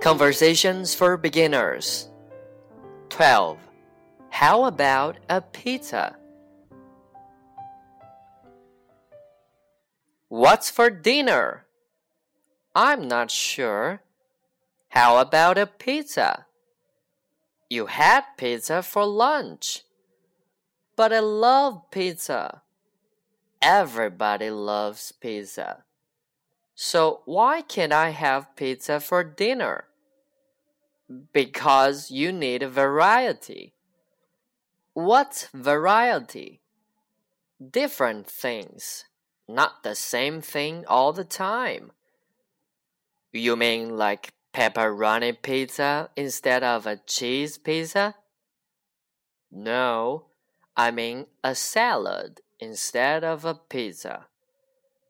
[0.00, 2.08] Conversations for Beginners
[3.10, 3.58] 12.
[4.30, 6.16] How about a pizza?
[10.28, 11.66] What's for dinner?
[12.74, 14.00] I'm not sure.
[14.88, 16.46] How about a pizza?
[17.68, 19.82] You had pizza for lunch.
[20.96, 22.62] But I love pizza.
[23.60, 25.84] Everybody loves pizza.
[26.74, 29.84] So why can't I have pizza for dinner?
[31.32, 33.74] Because you need variety.
[34.94, 36.60] What's variety?
[37.60, 39.06] Different things,
[39.48, 41.92] not the same thing all the time.
[43.32, 48.14] You mean like pepperoni pizza instead of a cheese pizza?
[49.50, 50.26] No,
[50.76, 54.26] I mean a salad instead of a pizza.